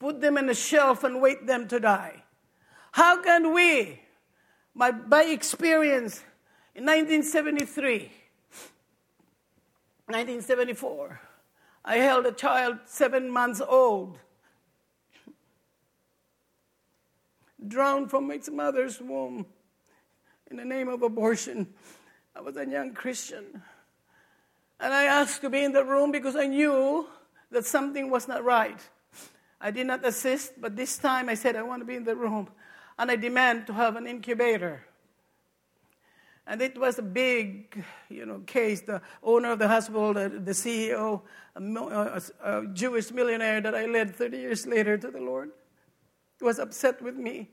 [0.00, 2.24] put them in a shelf and wait them to die.
[2.92, 4.00] How can we,
[4.74, 6.24] by, by experience,
[6.74, 8.10] in 1973,
[10.06, 11.20] 1974,
[11.84, 14.18] I held a child seven months old,
[17.66, 19.46] drowned from its mother's womb
[20.50, 21.68] in the name of abortion.
[22.34, 23.62] I was a young Christian.
[24.78, 27.06] And I asked to be in the room because I knew
[27.50, 28.78] that something was not right.
[29.60, 32.16] I did not assist, but this time I said, I want to be in the
[32.16, 32.48] room.
[32.98, 34.86] And I demand to have an incubator.
[36.50, 38.80] And it was a big, you know, case.
[38.80, 41.22] The owner of the hospital, the, the CEO,
[41.54, 45.52] a, a, Jewish millionaire that I led 30 years later to the Lord,
[46.40, 47.50] was upset with me.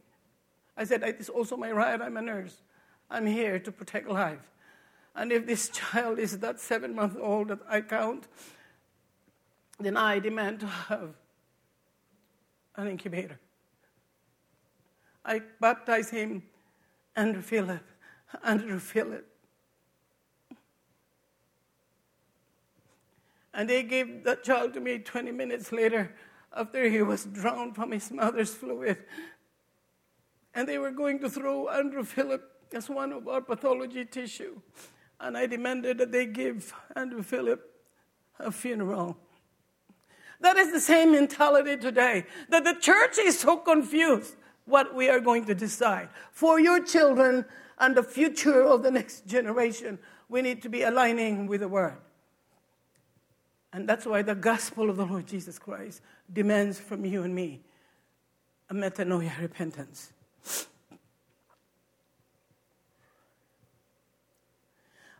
[0.75, 2.01] I said, it's also my right.
[2.01, 2.63] I'm a nurse.
[3.07, 4.51] I'm here to protect life.
[5.15, 8.27] And if this child is that seven month old that I count,
[9.79, 11.13] then I demand to have
[12.75, 13.39] an incubator.
[15.23, 16.41] I baptized him,
[17.15, 17.83] Andrew Philip.
[18.44, 19.28] Andrew Philip.
[23.54, 26.16] And they gave that child to me 20 minutes later
[26.56, 28.98] after he was drowned from his mother's fluid.
[30.54, 34.62] And they were going to throw Andrew Philip as one of our pathology tissue.
[35.20, 37.63] And I demanded that they give Andrew Philip
[38.40, 39.18] a funeral.
[40.40, 42.26] That is the same mentality today.
[42.50, 44.36] That the church is so confused
[44.66, 46.10] what we are going to decide.
[46.32, 47.46] For your children
[47.80, 51.98] and the future of the next generation, we need to be aligning with the Word.
[53.74, 56.02] And that's why the gospel of the Lord Jesus Christ
[56.32, 57.62] demands from you and me
[58.69, 60.12] a metanoia repentance.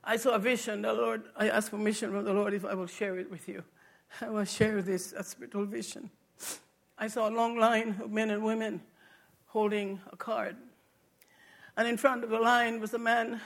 [0.04, 0.84] I saw a vision.
[0.84, 3.64] The Lord, I asked permission from the Lord if I will share it with you.
[4.22, 6.10] I will share this spiritual vision.
[6.98, 8.82] I saw a long line of men and women
[9.48, 10.56] holding a card.
[11.78, 13.40] And in front of the line was a man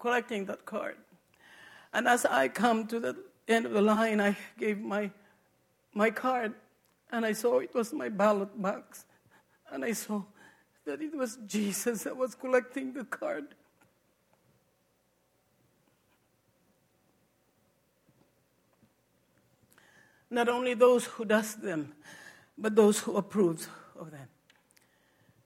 [0.00, 0.96] collecting that card.
[1.92, 3.16] And as I come to the
[3.46, 5.10] end of the line, I gave my,
[5.92, 6.54] my card
[7.12, 9.04] and I saw it was my ballot box.
[9.70, 10.22] And I saw
[10.86, 13.54] that it was Jesus that was collecting the card.
[20.34, 21.92] not only those who does them,
[22.58, 23.68] but those who approve
[23.98, 24.28] of them.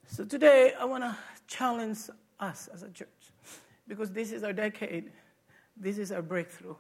[0.07, 1.16] So today, I want to
[1.47, 1.99] challenge
[2.41, 3.09] us as a church
[3.86, 5.11] because this is our decade,
[5.76, 6.74] this is our breakthrough.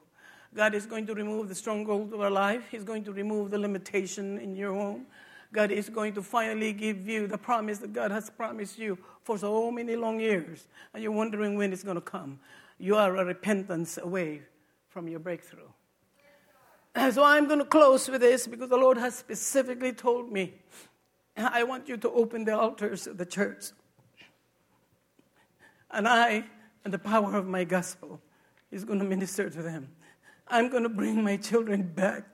[0.54, 3.58] God is going to remove the stronghold of our life, He's going to remove the
[3.58, 5.06] limitation in your home.
[5.52, 9.38] God is going to finally give you the promise that God has promised you for
[9.38, 12.38] so many long years, and you're wondering when it's going to come.
[12.78, 14.42] You are a repentance away
[14.88, 15.68] from your breakthrough.
[17.12, 20.54] So I'm going to close with this because the Lord has specifically told me
[21.36, 23.66] I want you to open the altars of the church.
[25.90, 26.44] And I,
[26.84, 28.20] and the power of my gospel,
[28.70, 29.88] is going to minister to them.
[30.46, 32.24] I'm going to bring my children back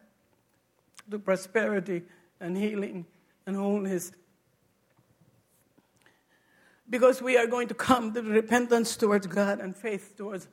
[1.10, 2.02] to prosperity
[2.40, 3.06] and healing
[3.46, 4.12] and wholeness.
[6.88, 10.48] Because we are going to come to repentance towards God and faith towards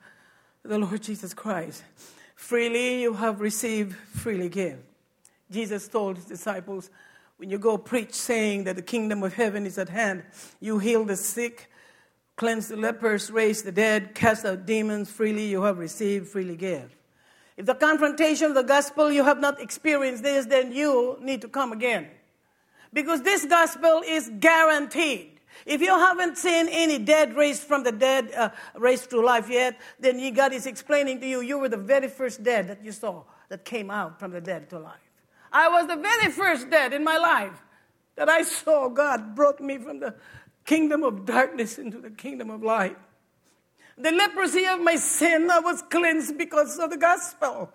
[0.64, 1.84] the Lord Jesus Christ.
[2.36, 4.80] Freely you have received, freely give.
[5.49, 6.89] Jesus told his disciples,
[7.38, 10.24] when you go preach saying that the kingdom of heaven is at hand,
[10.60, 11.70] you heal the sick,
[12.42, 16.98] cleanse the lepers, raise the dead, cast out demons, freely you have received, freely give.
[17.56, 21.48] If the confrontation of the gospel you have not experienced this, then you need to
[21.48, 22.08] come again.
[22.92, 25.39] Because this gospel is guaranteed.
[25.68, 29.80] If you haven't seen any dead raised from the dead, uh, raised to life yet,
[30.00, 33.22] then God is explaining to you, you were the very first dead that you saw
[33.50, 35.12] that came out from the dead to life.
[35.54, 37.62] I was the very first dead in my life
[38.16, 40.16] that I saw God brought me from the
[40.66, 42.97] kingdom of darkness into the kingdom of light.
[43.97, 47.72] The leprosy of my sin, I was cleansed because of the gospel.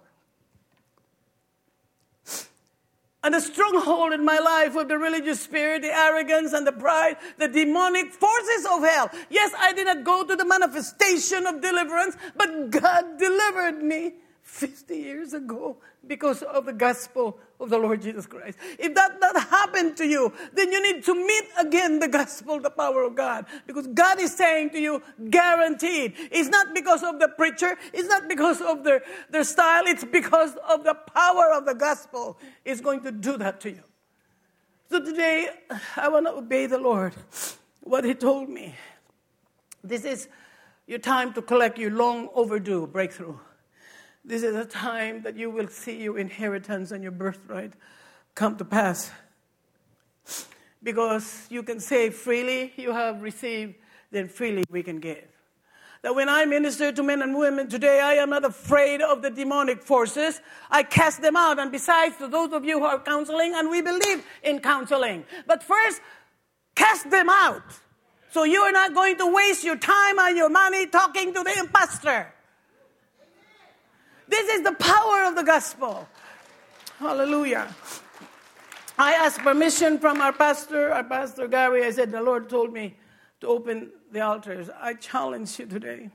[3.22, 7.16] And the stronghold in my life of the religious spirit, the arrogance and the pride,
[7.38, 9.10] the demonic forces of hell.
[9.30, 14.14] Yes, I did not go to the manifestation of deliverance, but God delivered me
[14.46, 15.76] 50 years ago
[16.06, 18.56] because of the gospel of the Lord Jesus Christ.
[18.78, 22.70] If that not happened to you, then you need to meet again the gospel, the
[22.70, 23.46] power of God.
[23.66, 26.14] Because God is saying to you, guaranteed.
[26.30, 30.54] It's not because of the preacher, it's not because of their, their style, it's because
[30.68, 33.82] of the power of the gospel is going to do that to you.
[34.90, 35.48] So today,
[35.96, 37.14] I want to obey the Lord,
[37.80, 38.76] what He told me.
[39.82, 40.28] This is
[40.86, 43.36] your time to collect your long overdue breakthrough.
[44.26, 47.74] This is a time that you will see your inheritance and your birthright
[48.34, 49.12] come to pass.
[50.82, 53.76] Because you can say freely you have received,
[54.10, 55.24] then freely we can give.
[56.02, 59.30] That when I minister to men and women today, I am not afraid of the
[59.30, 60.40] demonic forces.
[60.72, 61.60] I cast them out.
[61.60, 65.24] And besides, to those of you who are counseling, and we believe in counseling.
[65.46, 66.00] But first,
[66.74, 67.62] cast them out.
[68.32, 71.58] So you are not going to waste your time and your money talking to the
[71.60, 72.32] impostor.
[74.28, 76.08] This is the power of the gospel.
[76.98, 77.74] Hallelujah.
[78.98, 81.84] I asked permission from our pastor, our pastor Gary.
[81.84, 82.96] I said, The Lord told me
[83.40, 84.70] to open the altars.
[84.80, 86.10] I challenge you today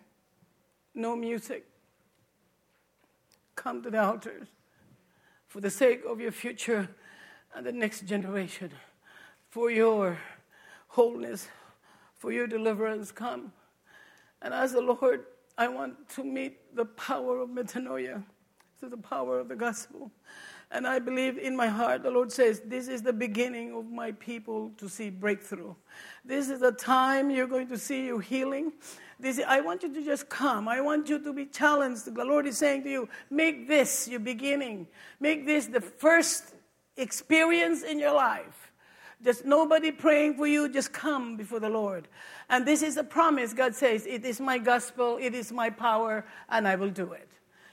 [0.93, 1.65] no music.
[3.55, 4.47] Come to the altars
[5.47, 6.89] for the sake of your future
[7.53, 8.71] and the next generation,
[9.49, 10.17] for your
[10.87, 11.47] wholeness,
[12.17, 13.11] for your deliverance.
[13.11, 13.51] Come.
[14.41, 15.25] And as the Lord
[15.57, 18.23] I want to meet the power of metanoia,
[18.79, 20.11] through the power of the gospel.
[20.71, 24.13] And I believe in my heart, the Lord says, This is the beginning of my
[24.13, 25.75] people to see breakthrough.
[26.23, 28.71] This is the time you're going to see your healing.
[29.19, 30.67] This, I want you to just come.
[30.67, 32.05] I want you to be challenged.
[32.05, 34.87] The Lord is saying to you, Make this your beginning.
[35.19, 36.53] Make this the first
[36.95, 38.60] experience in your life
[39.23, 42.07] just nobody praying for you, just come before the Lord.
[42.49, 43.53] And this is a promise.
[43.53, 47.29] God says, It is my gospel, it is my power, and I will do it.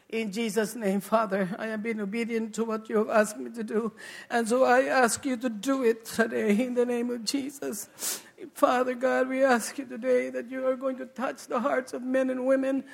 [0.09, 3.63] In Jesus' name, Father, I have been obedient to what you have asked me to
[3.63, 3.93] do.
[4.31, 8.23] And so I ask you to do it today in the name of Jesus.
[8.55, 12.03] Father God, we ask you today that you are going to touch the hearts of
[12.03, 12.85] men and women.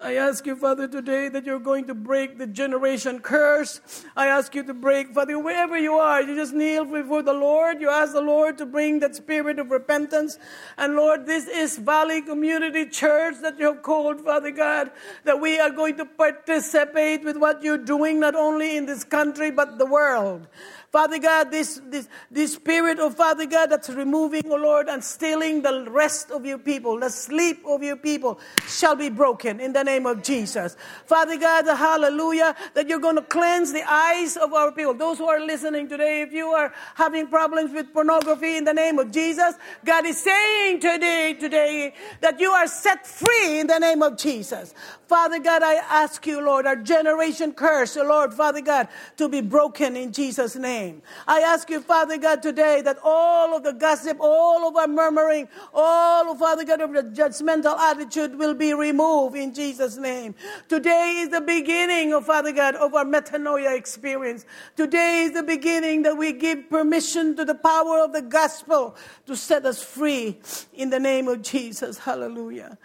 [0.00, 3.82] I ask you, Father, today that you're going to break the generation curse.
[4.16, 7.82] I ask you to break, Father, wherever you are, you just kneel before the Lord.
[7.82, 10.38] You ask the Lord to bring that spirit of repentance.
[10.78, 14.90] And Lord, this is Valley Community Church that you have called, Father God,
[15.24, 19.50] that we are going to participate with what you're doing, not only in this country,
[19.50, 20.46] but the world.
[20.92, 25.62] Father God, this, this, this spirit of Father God that's removing, oh Lord, and stealing
[25.62, 29.82] the rest of your people, the sleep of your people shall be broken in the
[29.82, 30.76] name of Jesus.
[31.06, 34.94] Father God, the hallelujah, that you're going to cleanse the eyes of our people.
[34.94, 38.98] Those who are listening today, if you are having problems with pornography in the name
[38.98, 44.02] of Jesus, God is saying today, today, that you are set free in the name
[44.02, 44.72] of Jesus.
[45.08, 49.40] Father God, I ask you, Lord, our generation curse, oh Lord, Father God, to be
[49.40, 51.02] broken in Jesus' name name.
[51.26, 55.48] I ask you, Father God, today that all of the gossip, all of our murmuring,
[55.72, 60.34] all of Father God of the judgmental attitude will be removed in Jesus' name.
[60.68, 64.44] Today is the beginning of Father God of our metanoia experience.
[64.76, 68.96] Today is the beginning that we give permission to the power of the gospel
[69.26, 70.38] to set us free
[70.74, 71.98] in the name of Jesus.
[71.98, 72.78] Hallelujah.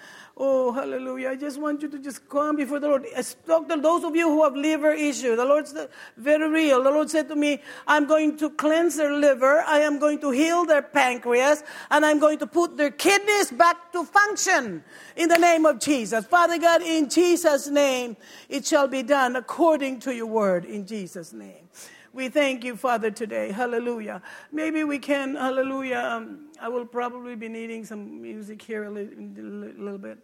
[0.43, 1.29] Oh, hallelujah.
[1.29, 3.05] I just want you to just come before the Lord.
[3.15, 5.37] I spoke to those of you who have liver issues.
[5.37, 5.71] The Lord's
[6.17, 6.81] very real.
[6.81, 9.63] The Lord said to me, I'm going to cleanse their liver.
[9.67, 11.61] I am going to heal their pancreas.
[11.91, 14.83] And I'm going to put their kidneys back to function
[15.15, 16.25] in the name of Jesus.
[16.25, 18.17] Father God, in Jesus' name,
[18.49, 21.69] it shall be done according to your word in Jesus' name.
[22.13, 23.53] We thank you, Father, today.
[23.53, 24.21] Hallelujah.
[24.51, 25.99] Maybe we can, hallelujah.
[25.99, 30.17] Um, I will probably be needing some music here a little, a little bit.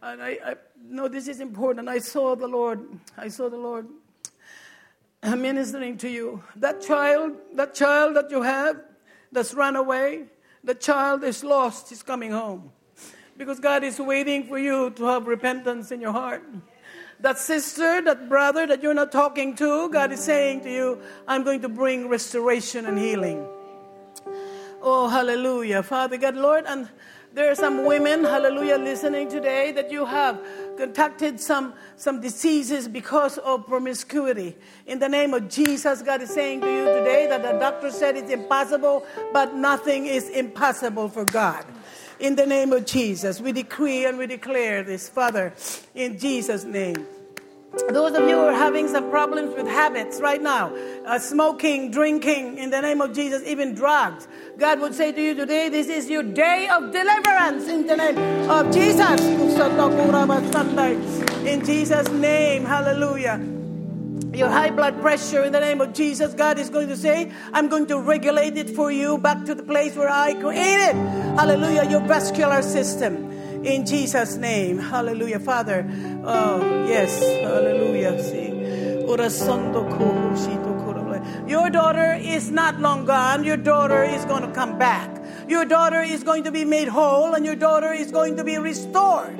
[0.00, 1.88] And I, I know this is important.
[1.88, 2.86] I saw the Lord,
[3.18, 3.88] I saw the Lord
[5.24, 6.40] ministering to you.
[6.54, 8.80] That child, that child that you have
[9.32, 10.26] that's run away,
[10.62, 12.70] the child is lost, is coming home.
[13.36, 16.44] Because God is waiting for you to have repentance in your heart
[17.20, 21.42] that sister, that brother that you're not talking to, God is saying to you, I'm
[21.42, 23.46] going to bring restoration and healing.
[24.82, 25.82] Oh, hallelujah.
[25.82, 26.88] Father God, Lord, and
[27.32, 30.40] there are some women, hallelujah, listening today that you have
[30.76, 34.56] contracted some, some diseases because of promiscuity.
[34.86, 38.16] In the name of Jesus, God is saying to you today that the doctor said
[38.16, 41.64] it's impossible, but nothing is impossible for God
[42.18, 43.40] in the name of Jesus.
[43.40, 45.52] We decree and we declare this, Father,
[45.94, 47.06] in Jesus' name.
[47.88, 50.72] Those of you who are having some problems with habits right now,
[51.06, 55.34] uh, smoking, drinking, in the name of Jesus, even drugs, God would say to you
[55.34, 58.16] today, this is your day of deliverance in the name
[58.48, 59.20] of Jesus.
[61.46, 63.63] In Jesus' name, hallelujah
[64.34, 67.68] your high blood pressure in the name of Jesus, God is going to say, I'm
[67.68, 70.94] going to regulate it for you back to the place where I created.
[71.36, 73.30] Hallelujah, your vascular system.
[73.64, 74.78] In Jesus' name.
[74.78, 75.88] Hallelujah, Father.
[76.24, 77.18] Oh, yes.
[77.42, 78.22] Hallelujah.
[78.22, 78.54] See.
[81.46, 83.44] Your daughter is not long gone.
[83.44, 85.10] Your daughter is going to come back.
[85.48, 88.58] Your daughter is going to be made whole, and your daughter is going to be
[88.58, 89.38] restored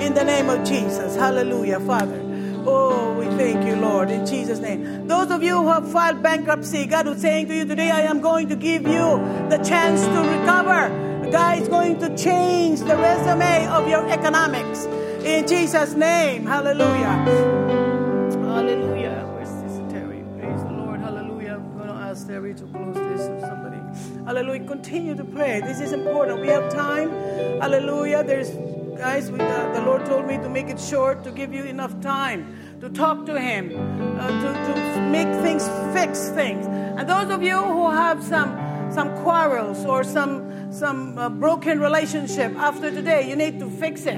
[0.00, 1.16] in the name of Jesus.
[1.16, 2.25] Hallelujah, Father.
[2.68, 5.06] Oh, we thank you, Lord, in Jesus' name.
[5.06, 8.20] Those of you who have filed bankruptcy, God is saying to you today, I am
[8.20, 11.30] going to give you the chance to recover.
[11.30, 14.86] God is going to change the resume of your economics.
[15.24, 17.14] In Jesus' name, hallelujah.
[18.42, 19.28] Hallelujah.
[19.34, 20.24] Where's this Terry?
[20.38, 21.00] Praise the Lord.
[21.00, 21.54] Hallelujah.
[21.54, 23.78] I'm going to ask Terry to close this or somebody.
[24.24, 24.64] Hallelujah.
[24.64, 25.60] Continue to pray.
[25.60, 26.40] This is important.
[26.40, 27.10] We have time.
[27.60, 28.24] Hallelujah.
[28.24, 28.50] There's
[28.96, 32.00] guys, we, uh, the Lord told me to make it short to give you enough
[32.00, 33.70] time to talk to Him,
[34.18, 36.66] uh, to, to make things, fix things.
[36.66, 42.56] And those of you who have some some quarrels or some some uh, broken relationship
[42.56, 44.16] after today, you need to fix it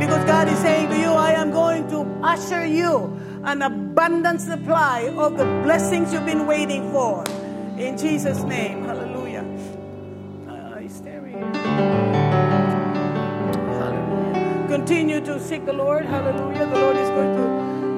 [0.00, 5.12] because God is saying to you, I am going to usher you an abundant supply
[5.16, 7.24] of the blessings you've been waiting for.
[7.78, 8.85] In Jesus' name,
[14.86, 16.06] Continue to seek the Lord.
[16.06, 16.64] Hallelujah.
[16.64, 17.42] The Lord is going to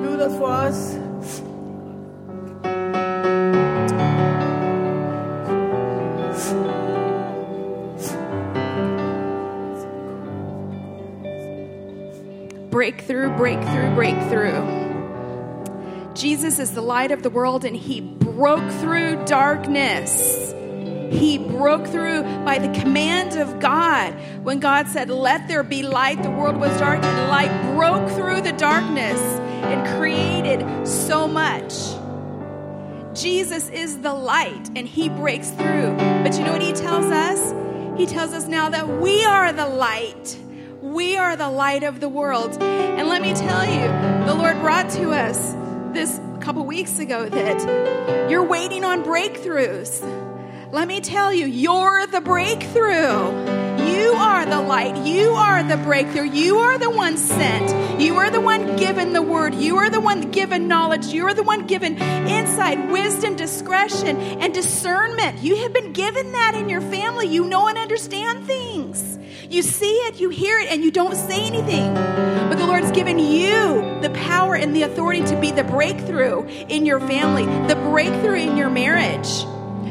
[0.08, 0.94] do that for us.
[12.70, 14.64] Breakthrough, breakthrough, breakthrough.
[16.14, 20.47] Jesus is the light of the world and he broke through darkness.
[21.10, 24.12] He broke through by the command of God.
[24.42, 28.42] When God said, Let there be light, the world was dark, and light broke through
[28.42, 29.20] the darkness
[29.64, 31.72] and created so much.
[33.14, 35.94] Jesus is the light, and He breaks through.
[35.96, 37.54] But you know what He tells us?
[37.98, 40.38] He tells us now that we are the light.
[40.80, 42.62] We are the light of the world.
[42.62, 45.54] And let me tell you, the Lord brought to us
[45.92, 50.27] this a couple weeks ago that you're waiting on breakthroughs.
[50.70, 53.56] Let me tell you, you're the breakthrough.
[53.90, 54.98] You are the light.
[55.06, 56.28] You are the breakthrough.
[56.30, 57.98] You are the one sent.
[57.98, 59.54] You are the one given the word.
[59.54, 61.06] You are the one given knowledge.
[61.06, 65.38] You are the one given insight, wisdom, discretion, and discernment.
[65.42, 67.28] You have been given that in your family.
[67.28, 69.18] You know and understand things.
[69.48, 71.94] You see it, you hear it, and you don't say anything.
[71.94, 76.84] But the Lord's given you the power and the authority to be the breakthrough in
[76.84, 79.46] your family, the breakthrough in your marriage.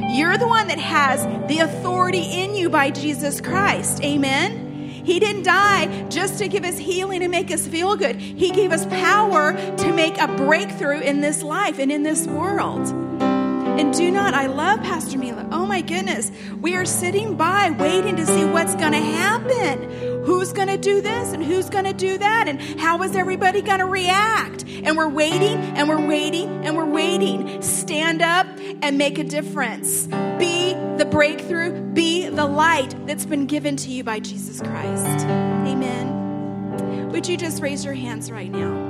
[0.10, 4.04] You're the one that has the authority in you by Jesus Christ.
[4.04, 4.68] Amen.
[5.08, 8.18] He didn't die just to give us healing and make us feel good.
[8.18, 12.88] He gave us power to make a breakthrough in this life and in this world.
[12.88, 15.48] And do not, I love Pastor Mila.
[15.52, 16.32] Oh my goodness.
[16.60, 20.17] We are sitting by waiting to see what's going to happen.
[20.28, 22.50] Who's going to do this and who's going to do that?
[22.50, 24.66] And how is everybody going to react?
[24.68, 27.62] And we're waiting and we're waiting and we're waiting.
[27.62, 28.46] Stand up
[28.82, 30.08] and make a difference.
[30.38, 35.26] Be the breakthrough, be the light that's been given to you by Jesus Christ.
[35.26, 37.10] Amen.
[37.10, 38.87] Would you just raise your hands right now?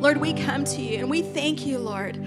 [0.00, 2.18] Lord, we come to you and we thank you, Lord.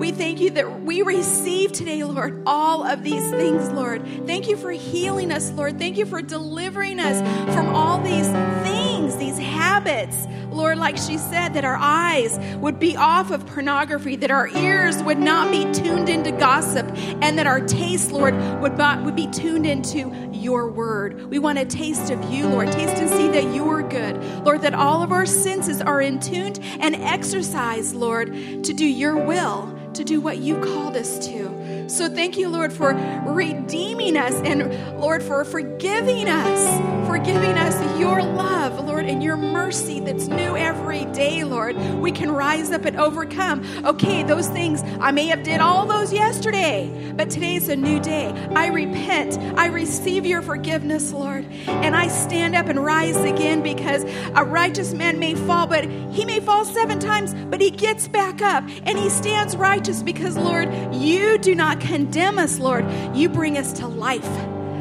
[0.00, 4.04] We thank you that we receive today, Lord, all of these things, Lord.
[4.26, 5.78] Thank you for healing us, Lord.
[5.78, 7.20] Thank you for delivering us
[7.54, 10.26] from all these things, these habits.
[10.50, 15.02] Lord, like she said, that our eyes would be off of pornography, that our ears
[15.02, 16.86] would not be tuned into gossip,
[17.22, 21.26] and that our taste, Lord, would, would be tuned into your word.
[21.30, 22.72] We want a taste of you, Lord.
[22.72, 24.22] Taste and see that you are good.
[24.44, 28.32] Lord, that all of our senses are in tuned and exercised, Lord,
[28.64, 31.59] to do your will, to do what you called us to.
[31.90, 32.94] So thank you, Lord, for
[33.26, 39.36] redeeming us and, Lord, for forgiving us, for giving us your love, Lord, and your
[39.36, 41.76] mercy that's new every day, Lord.
[42.00, 43.66] We can rise up and overcome.
[43.84, 47.98] Okay, those things, I may have did all those yesterday, but today is a new
[47.98, 48.28] day.
[48.54, 49.36] I repent.
[49.58, 54.04] I receive your forgiveness, Lord, and I stand up and rise again because
[54.36, 58.40] a righteous man may fall, but he may fall seven times, but he gets back
[58.42, 62.84] up and he stands righteous because, Lord, you do not condemn us, Lord.
[63.14, 64.28] You bring us to life.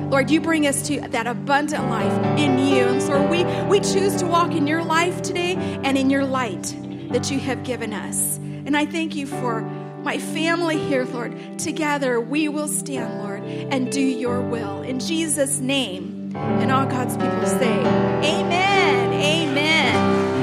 [0.10, 2.86] Lord, you bring us to that abundant life in you.
[2.86, 6.76] And so we, we choose to walk in your life today and in your light
[7.12, 8.38] that you have given us.
[8.38, 9.62] And I thank you for
[10.02, 11.60] my family here, Lord.
[11.60, 14.82] Together we will stand, Lord, and do your will.
[14.82, 16.34] In Jesus' name.
[16.36, 19.14] And all God's people say, Amen.
[19.14, 20.34] Amen.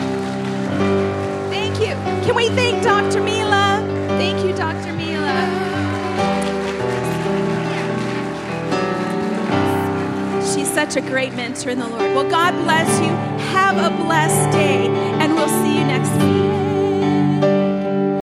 [1.50, 1.94] Thank you.
[2.24, 3.22] Can we thank Dr.
[3.22, 3.95] Mila?
[10.76, 12.02] such a great mentor in the Lord.
[12.14, 13.08] Well, God bless you.
[13.54, 16.65] Have a blessed day, and we'll see you next week.